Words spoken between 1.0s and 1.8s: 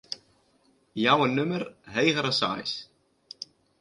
Jou in nûmer